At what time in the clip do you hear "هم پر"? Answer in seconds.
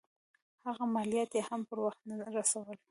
1.49-1.77